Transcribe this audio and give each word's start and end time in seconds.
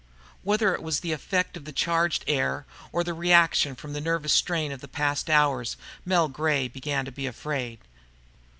Whether 0.41 0.73
it 0.73 0.81
was 0.81 1.01
the 1.01 1.11
effect 1.11 1.55
of 1.55 1.65
the 1.65 1.71
charged 1.71 2.23
air, 2.25 2.65
or 2.91 3.03
the 3.03 3.13
reaction 3.13 3.75
from 3.75 3.93
the 3.93 4.01
nervous 4.01 4.33
strain 4.33 4.71
of 4.71 4.81
the 4.81 4.87
past 4.87 5.29
hours, 5.29 5.77
Mel 6.07 6.27
Gray 6.27 6.67
began 6.67 7.05
to 7.05 7.11
be 7.11 7.27
afraid. 7.27 7.77